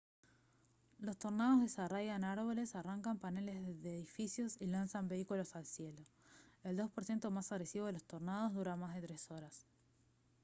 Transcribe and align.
los 0.97 1.15
tornados 1.15 1.61
desarraigan 1.61 2.23
árboles 2.23 2.73
arrancan 2.73 3.19
paneles 3.19 3.53
de 3.53 3.61
los 3.71 3.85
edificios 3.85 4.57
y 4.59 4.65
lanzan 4.65 5.07
vehículos 5.07 5.55
al 5.55 5.67
cielo. 5.67 6.03
el 6.63 6.75
2 6.75 6.89
% 7.07 7.29
más 7.29 7.51
agresivo 7.51 7.85
de 7.85 7.93
los 7.93 8.05
tornados 8.05 8.51
dura 8.51 8.75
más 8.75 8.95
de 8.95 9.01
tres 9.01 9.29
horas 9.29 9.63